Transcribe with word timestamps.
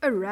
Alright. 0.00 0.26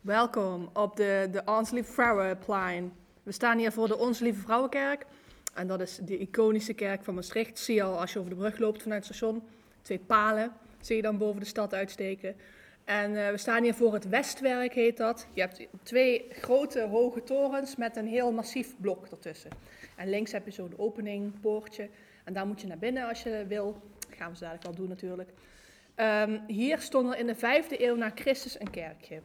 Welkom 0.00 0.70
op 0.72 0.96
de, 0.96 1.28
de 1.32 1.42
Ons 1.44 1.70
Lieve 1.70 1.92
Vrouwenplein. 1.92 2.92
We 3.22 3.32
staan 3.32 3.58
hier 3.58 3.72
voor 3.72 3.88
de 3.88 3.98
Ons 3.98 4.18
Lieve 4.18 4.40
Vrouwenkerk. 4.40 5.06
En 5.54 5.66
dat 5.66 5.80
is 5.80 5.98
de 6.02 6.18
iconische 6.18 6.72
kerk 6.72 7.04
van 7.04 7.14
Maastricht. 7.14 7.58
Zie 7.58 7.74
je 7.74 7.82
al 7.82 8.00
als 8.00 8.12
je 8.12 8.18
over 8.18 8.30
de 8.30 8.36
brug 8.36 8.58
loopt 8.58 8.82
vanuit 8.82 9.06
het 9.06 9.14
station. 9.14 9.42
Twee 9.82 9.98
palen 9.98 10.52
zie 10.80 10.96
je 10.96 11.02
dan 11.02 11.18
boven 11.18 11.40
de 11.40 11.46
stad 11.46 11.74
uitsteken. 11.74 12.36
En 12.84 13.24
eh, 13.24 13.30
we 13.30 13.36
staan 13.36 13.62
hier 13.62 13.74
voor 13.74 13.92
het 13.94 14.08
Westwerk, 14.08 14.74
heet 14.74 14.96
dat. 14.96 15.26
Je 15.32 15.40
hebt 15.40 15.66
twee 15.82 16.26
grote 16.30 16.86
hoge 16.86 17.22
torens 17.22 17.76
met 17.76 17.96
een 17.96 18.08
heel 18.08 18.32
massief 18.32 18.74
blok 18.80 19.06
ertussen. 19.06 19.50
En 19.96 20.08
links 20.08 20.32
heb 20.32 20.44
je 20.44 20.52
zo'n 20.52 20.74
opening, 20.76 21.40
poortje. 21.40 21.88
En 22.24 22.32
daar 22.32 22.46
moet 22.46 22.60
je 22.60 22.66
naar 22.66 22.78
binnen 22.78 23.08
als 23.08 23.22
je 23.22 23.44
wil. 23.48 23.82
Dat 23.98 24.18
gaan 24.18 24.30
we 24.30 24.36
zo 24.36 24.44
dadelijk 24.44 24.64
wel 24.66 24.74
doen 24.74 24.88
natuurlijk. 24.88 25.30
Ehm, 25.98 26.38
hier 26.46 26.80
stond 26.80 27.12
er 27.12 27.18
in 27.18 27.26
de 27.26 27.34
vijfde 27.34 27.84
eeuw 27.84 27.96
na 27.96 28.10
Christus 28.14 28.60
een 28.60 28.70
kerkje. 28.70 29.20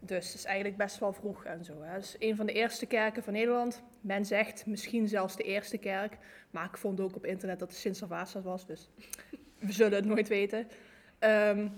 Dus 0.00 0.26
het 0.26 0.34
is 0.34 0.44
eigenlijk 0.44 0.76
best 0.76 0.98
wel 0.98 1.12
vroeg 1.12 1.44
en 1.44 1.64
zo. 1.64 1.82
Het 1.82 2.04
is 2.04 2.16
een 2.18 2.36
van 2.36 2.46
de 2.46 2.52
eerste 2.52 2.86
kerken 2.86 3.22
van 3.22 3.32
Nederland. 3.32 3.82
Men 4.00 4.24
zegt 4.24 4.66
misschien 4.66 5.08
zelfs 5.08 5.36
de 5.36 5.42
eerste 5.42 5.78
kerk. 5.78 6.16
Maar 6.50 6.64
ik 6.64 6.76
vond 6.76 7.00
ook 7.00 7.16
op 7.16 7.24
internet 7.24 7.58
dat 7.58 7.68
het 7.68 7.78
Sint-Servaas 7.78 8.34
was. 8.42 8.66
Dus 8.66 8.88
we 9.58 9.72
zullen 9.72 9.92
het 9.92 10.04
nooit 10.04 10.28
weten. 10.28 10.68
Ehm, 11.18 11.68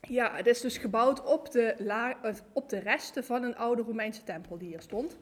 ja, 0.00 0.36
het 0.36 0.46
is 0.46 0.60
dus 0.60 0.78
gebouwd 0.78 1.24
op 1.24 1.50
de, 1.50 2.36
op 2.52 2.68
de 2.68 2.78
resten 2.78 3.24
van 3.24 3.42
een 3.42 3.56
oude 3.56 3.82
Romeinse 3.82 4.24
tempel 4.24 4.58
die 4.58 4.68
hier 4.68 4.82
stond. 4.82 5.18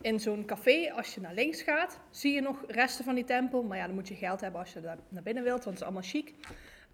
In 0.00 0.20
zo'n 0.20 0.44
café, 0.44 0.92
als 0.92 1.14
je 1.14 1.20
naar 1.20 1.34
links 1.34 1.62
gaat, 1.62 2.00
zie 2.10 2.34
je 2.34 2.40
nog 2.40 2.64
resten 2.66 3.04
van 3.04 3.14
die 3.14 3.24
tempel. 3.24 3.62
Maar 3.62 3.78
ja, 3.78 3.86
dan 3.86 3.94
moet 3.94 4.08
je 4.08 4.14
geld 4.14 4.40
hebben 4.40 4.60
als 4.60 4.72
je 4.72 4.80
daar 4.80 4.98
naar 5.08 5.22
binnen 5.22 5.42
wilt, 5.42 5.64
want 5.64 5.78
het 5.78 5.78
is 5.78 5.82
allemaal 5.82 6.10
chic. 6.10 6.34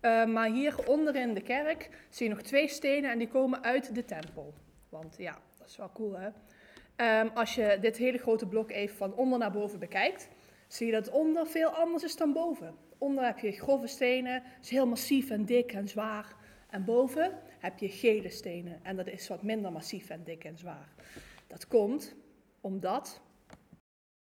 Uh, 0.02 0.26
maar 0.26 0.50
hier 0.50 0.88
onderin 0.88 1.34
de 1.34 1.42
kerk 1.42 1.90
zie 2.08 2.28
je 2.28 2.34
nog 2.34 2.42
twee 2.42 2.68
stenen 2.68 3.10
en 3.10 3.18
die 3.18 3.28
komen 3.28 3.62
uit 3.62 3.94
de 3.94 4.04
tempel. 4.04 4.54
Want 4.88 5.14
ja, 5.18 5.38
dat 5.58 5.68
is 5.68 5.76
wel 5.76 5.90
cool 5.92 6.18
hè. 6.18 6.28
Um, 7.20 7.30
als 7.34 7.54
je 7.54 7.78
dit 7.80 7.96
hele 7.96 8.18
grote 8.18 8.46
blok 8.46 8.70
even 8.70 8.96
van 8.96 9.14
onder 9.14 9.38
naar 9.38 9.52
boven 9.52 9.78
bekijkt, 9.78 10.28
zie 10.68 10.86
je 10.86 10.92
dat 10.92 11.10
onder 11.10 11.46
veel 11.46 11.68
anders 11.68 12.04
is 12.04 12.16
dan 12.16 12.32
boven. 12.32 12.74
Onder 12.98 13.24
heb 13.24 13.38
je 13.38 13.52
grove 13.52 13.86
stenen, 13.86 14.42
is 14.60 14.70
heel 14.70 14.86
massief 14.86 15.30
en 15.30 15.44
dik 15.44 15.72
en 15.72 15.88
zwaar. 15.88 16.34
En 16.70 16.84
boven 16.84 17.32
heb 17.58 17.78
je 17.78 17.88
gele 17.88 18.30
stenen 18.30 18.80
en 18.82 18.96
dat 18.96 19.06
is 19.06 19.28
wat 19.28 19.42
minder 19.42 19.72
massief 19.72 20.10
en 20.10 20.24
dik 20.24 20.44
en 20.44 20.58
zwaar. 20.58 20.88
Dat 21.46 21.66
komt 21.66 22.14
omdat 22.60 23.20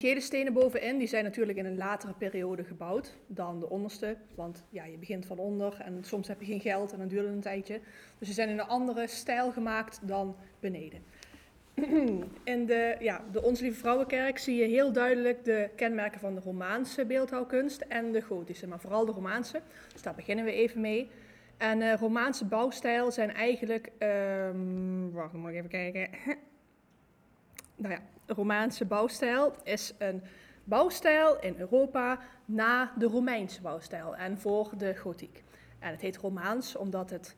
stenen 0.04 0.52
bovenin, 0.52 0.98
die 0.98 1.08
zijn 1.08 1.24
natuurlijk 1.24 1.58
in 1.58 1.64
een 1.64 1.76
latere 1.76 2.12
periode 2.12 2.64
gebouwd 2.64 3.16
dan 3.26 3.60
de 3.60 3.68
onderste. 3.68 4.16
Want 4.34 4.64
ja, 4.70 4.84
je 4.84 4.96
begint 4.96 5.26
van 5.26 5.38
onder 5.38 5.80
en 5.80 6.04
soms 6.04 6.28
heb 6.28 6.40
je 6.40 6.46
geen 6.46 6.60
geld 6.60 6.92
en 6.92 6.98
dan 6.98 7.08
duurt 7.08 7.24
het 7.24 7.34
een 7.34 7.40
tijdje. 7.40 7.80
Dus 8.18 8.28
ze 8.28 8.34
zijn 8.34 8.48
in 8.48 8.58
een 8.58 8.66
andere 8.66 9.06
stijl 9.06 9.52
gemaakt 9.52 10.00
dan 10.02 10.36
beneden. 10.60 11.02
In 12.44 12.66
de, 12.66 12.96
ja, 13.00 13.24
de 13.32 13.42
Ons 13.42 13.60
Lieve 13.60 13.78
Vrouwenkerk 13.78 14.38
zie 14.38 14.56
je 14.56 14.64
heel 14.64 14.92
duidelijk 14.92 15.44
de 15.44 15.70
kenmerken 15.76 16.20
van 16.20 16.34
de 16.34 16.40
Romaanse 16.40 17.04
beeldhouwkunst 17.04 17.80
en 17.80 18.12
de 18.12 18.22
Gotische, 18.22 18.66
maar 18.66 18.80
vooral 18.80 19.04
de 19.04 19.12
Romaanse. 19.12 19.60
Dus 19.92 20.02
daar 20.02 20.14
beginnen 20.14 20.44
we 20.44 20.52
even 20.52 20.80
mee. 20.80 21.10
En 21.56 21.80
uh, 21.80 21.94
Romaanse 21.94 22.44
bouwstijl 22.44 23.10
zijn 23.10 23.34
eigenlijk, 23.34 23.90
um, 23.98 25.12
wacht, 25.12 25.32
moet 25.32 25.50
ik 25.50 25.56
even 25.56 25.70
kijken. 25.70 26.08
Nou 27.76 27.94
ja, 27.94 28.00
Romaanse 28.26 28.84
bouwstijl 28.84 29.54
is 29.62 29.94
een 29.98 30.22
bouwstijl 30.64 31.40
in 31.40 31.54
Europa 31.58 32.18
na 32.44 32.92
de 32.98 33.06
Romeinse 33.06 33.60
bouwstijl 33.60 34.16
en 34.16 34.38
voor 34.38 34.70
de 34.76 34.96
gotiek. 34.96 35.44
En 35.78 35.90
het 35.90 36.00
heet 36.00 36.16
Romaans 36.16 36.76
omdat 36.76 37.10
het 37.10 37.36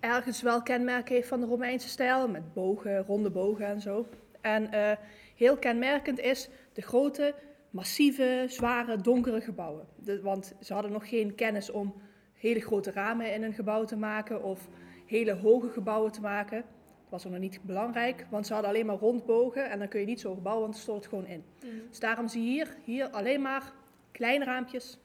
ergens 0.00 0.42
wel 0.42 0.62
kenmerken 0.62 1.14
heeft 1.14 1.28
van 1.28 1.40
de 1.40 1.46
Romeinse 1.46 1.88
stijl, 1.88 2.28
met 2.28 2.52
bogen, 2.52 3.04
ronde 3.04 3.30
bogen 3.30 3.66
en 3.66 3.80
zo. 3.80 4.06
En 4.40 4.74
uh, 4.74 4.92
heel 5.36 5.56
kenmerkend 5.56 6.18
is 6.18 6.48
de 6.72 6.82
grote, 6.82 7.34
massieve, 7.70 8.44
zware, 8.48 8.96
donkere 8.96 9.40
gebouwen. 9.40 9.86
Want 10.22 10.54
ze 10.60 10.72
hadden 10.72 10.92
nog 10.92 11.08
geen 11.08 11.34
kennis 11.34 11.70
om 11.70 11.94
hele 12.34 12.60
grote 12.60 12.90
ramen 12.90 13.34
in 13.34 13.42
een 13.42 13.52
gebouw 13.52 13.84
te 13.84 13.96
maken 13.96 14.42
of 14.42 14.68
hele 15.06 15.32
hoge 15.32 15.68
gebouwen 15.68 16.12
te 16.12 16.20
maken 16.20 16.64
was 17.12 17.24
nog 17.24 17.38
niet 17.38 17.58
belangrijk, 17.62 18.26
want 18.30 18.46
ze 18.46 18.52
hadden 18.52 18.70
alleen 18.70 18.86
maar 18.86 18.96
rondbogen 18.96 19.70
en 19.70 19.78
dan 19.78 19.88
kun 19.88 20.00
je 20.00 20.06
niet 20.06 20.20
zo 20.20 20.34
bouwen, 20.34 20.62
want 20.62 20.74
het 20.74 20.82
stort 20.82 21.06
gewoon 21.06 21.26
in. 21.26 21.44
Mm. 21.64 21.88
Dus 21.88 21.98
daarom 21.98 22.28
zie 22.28 22.42
je 22.42 22.50
hier, 22.50 22.76
hier 22.84 23.08
alleen 23.08 23.42
maar 23.42 23.72
kleine 24.10 24.44
raampjes. 24.44 24.98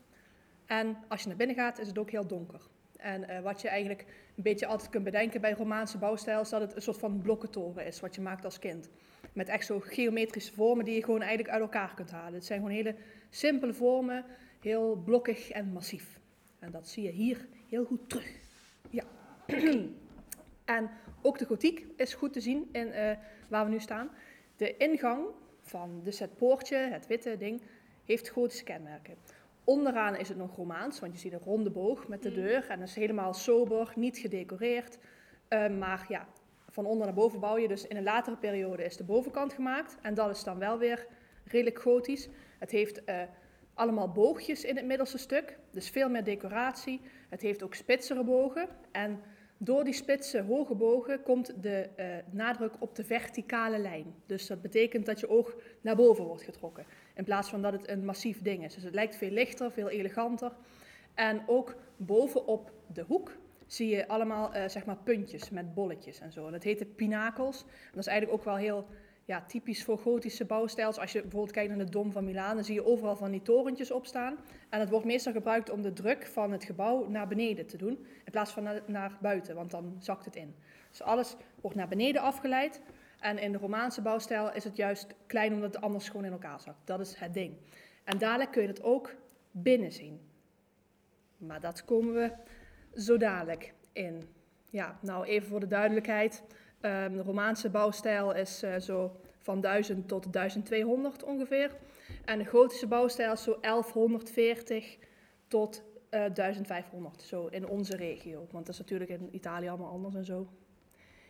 En 0.66 0.97
als 1.07 1.22
je 1.22 1.28
naar 1.28 1.38
binnen 1.38 1.56
gaat, 1.56 1.79
is 1.79 1.88
het 1.88 1.97
ook 1.97 2.12
heel 2.12 2.28
donker. 2.28 2.62
En 2.97 3.22
uh, 3.29 3.40
wat 3.40 3.62
je 3.62 3.68
eigenlijk 3.68 4.06
een 4.35 4.44
beetje 4.44 4.66
altijd 4.66 4.90
kunt 4.90 5.03
bedenken 5.03 5.41
bij 5.41 5.53
Romaanse 5.53 5.97
bouwstijl, 5.97 6.41
is 6.41 6.50
dat 6.50 6.62
het 6.62 6.75
een 6.75 6.81
soort 6.81 6.97
van 6.97 7.22
blokkentoren 7.22 7.85
is, 7.85 8.00
wat 8.00 8.16
je 8.16 8.22
maakt 8.22 8.45
als 8.45 8.59
kind. 8.59 8.89
Met 9.34 9.47
echt 9.47 9.66
zo 9.66 9.79
geometrische 9.79 10.53
vormen 10.53 10.85
die 10.85 10.95
je 10.95 11.03
gewoon 11.03 11.22
eigenlijk 11.22 11.50
uit 11.50 11.62
elkaar 11.62 11.94
kunt 11.95 12.12
halen. 12.12 12.34
Het 12.34 12.45
zijn 12.45 12.59
gewoon 12.59 12.75
hele 12.75 12.95
simpele 13.29 13.74
vormen, 13.74 14.25
heel 14.59 14.95
blokkig 15.06 15.50
en 15.50 15.72
massief. 15.72 16.19
En 16.59 16.72
dat 16.72 16.88
zie 16.88 17.03
je 17.03 17.12
hier 17.12 17.47
heel 17.69 17.85
goed 17.85 18.09
terug. 18.09 18.31
Ja. 18.89 19.03
en 20.67 20.89
ook 21.22 21.38
de 21.38 21.45
gotiek 21.45 21.85
is 21.95 22.13
goed 22.13 22.33
te 22.33 22.39
zien 22.39 22.69
in 22.72 22.88
uh, 22.88 23.11
waar 23.47 23.66
we 23.66 23.72
nu 23.72 23.79
staan. 23.79 24.09
De 24.55 24.78
ingang 24.78 25.25
van 25.61 26.01
dus 26.03 26.19
het 26.19 26.35
poortje, 26.35 26.78
het 26.78 27.07
witte 27.07 27.38
ding, 27.38 27.61
heeft 28.05 28.29
gotische 28.29 28.63
kenmerken. 28.63 29.16
Onderaan 29.63 30.16
is 30.16 30.29
het 30.29 30.38
nog 30.38 30.56
Romaans, 30.56 31.00
want 31.00 31.13
je 31.13 31.19
ziet 31.19 31.33
een 31.33 31.39
ronde 31.39 31.69
boog 31.69 32.07
met 32.07 32.23
de 32.23 32.29
mm. 32.29 32.35
deur 32.35 32.69
en 32.69 32.79
dat 32.79 32.88
is 32.88 32.95
helemaal 32.95 33.33
sober, 33.33 33.94
niet 33.95 34.17
gedecoreerd. 34.17 34.97
Uh, 35.50 35.67
maar 35.69 36.06
ja, 36.07 36.27
van 36.69 36.85
onder 36.85 37.06
naar 37.06 37.16
boven 37.16 37.39
bouw 37.39 37.57
je. 37.57 37.67
Dus 37.67 37.88
in 37.88 37.97
een 37.97 38.03
latere 38.03 38.38
periode 38.38 38.83
is 38.83 38.97
de 38.97 39.03
bovenkant 39.03 39.53
gemaakt 39.53 39.97
en 40.01 40.13
dat 40.13 40.29
is 40.29 40.44
dan 40.44 40.59
wel 40.59 40.77
weer 40.77 41.07
redelijk 41.44 41.79
gotisch. 41.79 42.29
Het 42.59 42.72
heeft 42.72 43.01
uh, 43.06 43.22
allemaal 43.73 44.11
boogjes 44.11 44.63
in 44.63 44.75
het 44.75 44.85
middelste 44.85 45.17
stuk, 45.17 45.57
dus 45.72 45.89
veel 45.89 46.09
meer 46.09 46.23
decoratie. 46.23 47.01
Het 47.29 47.41
heeft 47.41 47.63
ook 47.63 47.75
spitsere 47.75 48.23
bogen 48.23 48.69
en 48.91 49.22
door 49.57 49.84
die 49.84 49.94
spitse 49.94 50.41
hoge 50.41 50.75
bogen 50.75 51.23
komt 51.23 51.63
de 51.63 51.90
uh, 51.97 52.06
nadruk 52.29 52.73
op 52.79 52.95
de 52.95 53.03
verticale 53.03 53.78
lijn. 53.78 54.16
Dus 54.25 54.47
dat 54.47 54.62
betekent 54.62 55.06
dat 55.06 55.19
je 55.19 55.29
oog 55.29 55.56
naar 55.81 55.95
boven 55.95 56.23
wordt 56.23 56.44
getrokken. 56.44 56.85
In 57.16 57.23
plaats 57.23 57.50
van 57.50 57.62
dat 57.62 57.73
het 57.73 57.90
een 57.90 58.06
massief 58.06 58.41
ding 58.41 58.63
is. 58.63 58.73
Dus 58.73 58.84
het 58.84 58.94
lijkt 58.94 59.16
veel 59.16 59.29
lichter, 59.29 59.72
veel 59.72 59.90
eleganter. 59.90 60.51
En 61.13 61.41
ook 61.47 61.75
bovenop 61.97 62.72
de 62.94 63.03
hoek 63.07 63.38
zie 63.68 63.90
je 63.90 64.07
allemaal 64.07 64.56
uh, 64.56 64.68
zeg 64.68 64.85
maar 64.85 64.97
puntjes 65.03 65.50
met 65.50 65.74
bolletjes 65.74 66.19
en 66.19 66.31
zo. 66.31 66.50
Dat 66.50 66.63
heet 66.63 66.79
de 66.79 66.85
pinakels. 66.85 67.66
Dat 67.91 68.00
is 68.00 68.07
eigenlijk 68.07 68.39
ook 68.39 68.45
wel 68.45 68.56
heel 68.56 68.88
ja, 69.27 69.43
typisch 69.47 69.83
voor 69.83 69.97
gotische 69.97 70.45
bouwstijls. 70.45 70.97
Als 70.97 71.11
je 71.11 71.21
bijvoorbeeld 71.21 71.51
kijkt 71.51 71.75
naar 71.75 71.85
de 71.85 71.91
Dom 71.91 72.11
van 72.11 72.25
Milaan, 72.25 72.55
dan 72.55 72.63
zie 72.63 72.73
je 72.73 72.85
overal 72.85 73.15
van 73.15 73.31
die 73.31 73.41
torentjes 73.41 73.91
opstaan. 73.91 74.38
En 74.69 74.79
het 74.79 74.89
wordt 74.89 75.05
meestal 75.05 75.33
gebruikt 75.33 75.69
om 75.69 75.81
de 75.81 75.93
druk 75.93 76.27
van 76.27 76.51
het 76.51 76.63
gebouw 76.63 77.07
naar 77.07 77.27
beneden 77.27 77.65
te 77.65 77.77
doen, 77.77 78.05
in 78.25 78.31
plaats 78.31 78.51
van 78.51 78.63
naar, 78.63 78.81
naar 78.85 79.17
buiten, 79.21 79.55
want 79.55 79.71
dan 79.71 79.95
zakt 79.99 80.25
het 80.25 80.35
in. 80.35 80.55
Dus 80.89 81.01
alles 81.01 81.35
wordt 81.61 81.77
naar 81.77 81.88
beneden 81.88 82.21
afgeleid. 82.21 82.81
En 83.19 83.38
in 83.38 83.51
de 83.51 83.57
Romaanse 83.57 84.01
bouwstijl 84.01 84.53
is 84.53 84.63
het 84.63 84.75
juist 84.75 85.15
klein, 85.25 85.53
omdat 85.53 85.73
het 85.73 85.83
anders 85.83 86.09
gewoon 86.09 86.25
in 86.25 86.31
elkaar 86.31 86.59
zakt. 86.59 86.88
Dat 86.88 86.99
is 86.99 87.15
het 87.15 87.33
ding. 87.33 87.57
En 88.03 88.17
dadelijk 88.17 88.51
kun 88.51 88.61
je 88.61 88.67
het 88.67 88.83
ook 88.83 89.15
binnen 89.51 89.91
zien. 89.91 90.19
Maar 91.38 91.59
dat 91.59 91.85
komen 91.85 92.13
we 92.13 92.31
zo 93.01 93.17
dadelijk 93.17 93.73
in. 93.94 94.23
Ja, 94.69 94.97
nou 95.01 95.25
even 95.25 95.47
voor 95.47 95.59
de 95.59 95.67
duidelijkheid. 95.67 96.44
Um, 96.81 97.15
de 97.15 97.21
Romaanse 97.21 97.69
bouwstijl 97.69 98.35
is 98.35 98.63
uh, 98.63 98.75
zo 98.75 99.19
van 99.38 99.61
1000 99.61 100.07
tot 100.07 100.33
1200 100.33 101.23
ongeveer. 101.23 101.75
En 102.25 102.38
de 102.38 102.45
gotische 102.45 102.88
bouwstijl 102.88 103.31
is 103.31 103.43
zo 103.43 103.57
1140 103.61 104.97
tot 105.47 105.83
uh, 106.11 106.25
eh, 106.25 106.33
1500, 106.33 107.21
zo 107.21 107.47
in 107.47 107.67
onze 107.67 107.95
regio. 107.95 108.47
Want 108.51 108.65
dat 108.65 108.73
is 108.73 108.79
natuurlijk 108.79 109.09
in 109.09 109.29
Italië 109.31 109.67
allemaal 109.67 109.91
anders 109.91 110.15
en 110.15 110.25
zo. 110.25 110.47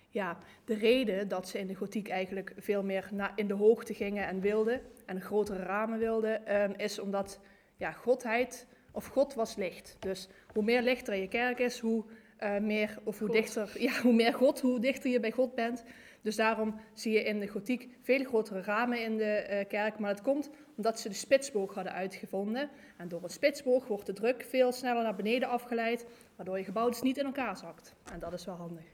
Ja, 0.10 0.38
de 0.66 0.74
reden 0.74 1.28
dat 1.28 1.48
ze 1.48 1.60
in 1.60 1.68
de 1.68 1.76
gotiek 1.76 2.10
eigenlijk 2.10 2.54
veel 2.58 2.84
meer 2.84 3.10
naar 3.12 3.32
in 3.36 3.48
de 3.48 3.54
hoogte 3.54 3.94
gingen 3.94 4.28
en 4.28 4.40
wilden, 4.40 4.82
en 5.06 5.22
grotere 5.22 5.64
ramen 5.64 6.00
wilden, 6.00 6.62
um, 6.62 6.74
is 6.78 7.00
omdat 7.00 7.40
ja, 7.76 7.92
godheid, 7.92 8.68
of 8.92 9.06
God 9.06 9.34
was 9.34 9.56
licht. 9.56 9.96
Dus 10.00 10.30
hoe 10.54 10.64
meer 10.64 10.82
licht 10.82 11.08
er 11.08 11.14
in 11.14 11.22
je 11.22 11.28
kerk 11.28 11.60
is, 11.60 11.80
hoe 11.80 12.04
uh, 12.44 12.58
meer, 12.58 12.98
of 13.04 13.20
hoe, 13.20 13.32
dichter, 13.32 13.82
ja, 13.82 14.02
hoe 14.02 14.14
meer 14.14 14.34
God, 14.34 14.62
hoe 14.62 14.80
dichter 14.80 15.10
je 15.10 15.20
bij 15.20 15.32
God 15.32 15.56
bent. 15.56 15.84
Dus 16.22 16.36
daarom 16.36 16.80
zie 16.94 17.14
je 17.14 17.24
in 17.24 17.40
de 17.40 17.48
gotiek 17.48 17.90
veel 18.02 18.24
grotere 18.24 18.62
ramen 18.62 19.04
in 19.04 19.18
de 19.18 19.48
uh, 19.50 19.68
kerk. 19.68 20.00
Maar 20.00 20.16
dat 20.16 20.24
komt 20.24 20.50
omdat 20.76 21.00
ze 21.00 21.10
de 21.10 21.16
spitsboog 21.16 21.74
hadden 21.74 21.94
uitgevonden. 21.94 22.70
En 22.98 23.08
door 23.08 23.24
een 23.24 23.30
spitsboog 23.30 23.88
wordt 23.88 24.06
de 24.06 24.14
druk 24.14 24.46
veel 24.50 24.72
sneller 24.72 25.04
naar 25.04 25.16
beneden 25.16 25.50
afgeleid, 25.50 26.06
waardoor 26.36 26.58
je 26.58 26.64
gebouw 26.64 26.90
dus 26.90 27.02
niet 27.02 27.18
in 27.18 27.26
elkaar 27.26 27.58
zakt. 27.58 27.94
En 28.14 28.20
dat 28.20 28.34
is 28.34 28.46
wel 28.46 28.56
handig. 28.56 28.86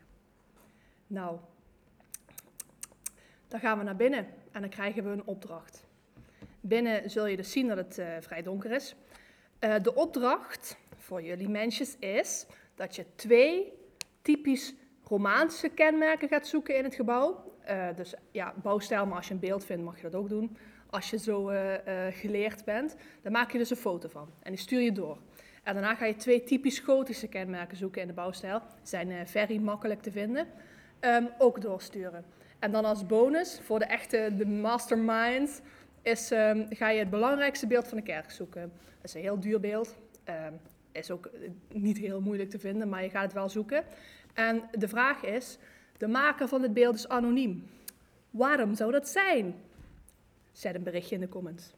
Nou, 1.08 1.38
dan 3.48 3.60
gaan 3.60 3.78
we 3.78 3.84
naar 3.84 3.96
binnen 3.96 4.28
en 4.52 4.62
dan 4.62 4.70
krijgen 4.70 5.04
we 5.04 5.10
een 5.10 5.26
opdracht. 5.26 5.86
Binnen 6.62 7.10
zul 7.10 7.26
je 7.26 7.36
dus 7.38 7.52
zien 7.52 7.68
dat 7.68 7.78
het 7.78 7.98
uh, 7.98 8.08
vrij 8.20 8.42
donker 8.42 8.72
is. 8.72 8.96
De 9.60 9.96
opdracht 9.96 10.78
voor 10.98 11.22
jullie 11.22 11.50
mensjes 11.50 11.98
is 12.00 12.46
dat 12.76 12.96
je 12.96 13.06
twee 13.16 13.74
typisch 14.22 14.74
Romaanse 15.04 15.70
kenmerken 15.70 16.28
gaat 16.28 16.48
zoeken 16.48 16.78
in 16.78 16.84
het 16.84 16.96
gebouw. 16.96 17.52
Uh, 17.70 17.88
dus 17.96 18.14
ja, 18.32 18.54
bouwstijl, 18.64 19.06
maar 19.06 19.16
als 19.18 19.28
je 19.28 19.34
een 19.34 19.40
beeld 19.40 19.66
vindt, 19.66 19.84
mag 19.84 19.96
je 19.96 20.10
dat 20.10 20.16
ook 20.16 20.30
doen. 20.30 20.58
Als 20.90 21.10
je 21.10 21.18
zo 21.18 21.50
uh, 21.50 21.72
uh, 21.72 21.78
geleerd 22.12 22.66
bent, 22.66 22.96
dan 23.22 23.32
maak 23.32 23.52
je 23.52 23.58
dus 23.58 23.70
een 23.70 23.78
foto 23.78 24.10
van 24.10 24.30
en 24.42 24.52
die 24.52 24.60
stuur 24.60 24.82
je 24.82 24.92
door. 24.92 25.18
En 25.64 25.74
daarna 25.74 25.96
ga 25.96 26.06
je 26.06 26.16
twee 26.16 26.44
typisch 26.44 26.80
gotische 26.80 27.28
kenmerken 27.28 27.78
zoeken 27.78 28.02
in 28.02 28.08
de 28.08 28.14
bouwstijl. 28.14 28.62
Zijn 28.82 29.28
very 29.28 29.58
makkelijk 29.58 30.02
te 30.02 30.12
vinden. 30.12 30.48
Um, 31.00 31.30
ook 31.38 31.62
doorsturen. 31.62 32.26
En 32.60 32.72
dan 32.72 32.86
als 32.86 33.06
bonus, 33.06 33.60
voor 33.64 33.80
de 33.80 33.86
echte 33.86 34.32
de 34.38 34.46
masterminds, 34.46 35.60
is, 36.02 36.32
um, 36.32 36.66
ga 36.70 36.90
je 36.90 37.00
het 37.00 37.10
belangrijkste 37.10 37.68
beeld 37.68 37.88
van 37.88 37.98
de 37.98 38.04
kerk 38.04 38.32
zoeken. 38.32 38.62
Dat 38.62 39.04
is 39.04 39.14
een 39.14 39.22
heel 39.22 39.40
duur 39.40 39.60
beeld. 39.60 39.96
Um, 40.30 40.60
is 40.94 41.12
ook 41.12 41.30
niet 41.68 41.98
heel 41.98 42.22
moeilijk 42.22 42.50
te 42.50 42.60
vinden, 42.60 42.90
maar 42.90 43.04
je 43.04 43.10
gaat 43.10 43.24
het 43.24 43.34
wel 43.34 43.50
zoeken. 43.50 43.84
En 44.34 44.64
de 44.72 44.88
vraag 44.88 45.24
is, 45.24 45.58
de 45.98 46.08
maker 46.08 46.48
van 46.48 46.62
het 46.62 46.74
beeld 46.74 46.96
is 46.96 47.08
anoniem. 47.08 47.64
Waarom 48.30 48.76
zou 48.76 48.92
dat 48.92 49.08
zijn? 49.08 49.56
Zet 50.52 50.76
een 50.76 50.84
berichtje 50.84 51.16
in 51.16 51.22
de 51.22 51.30
comments. 51.30 51.74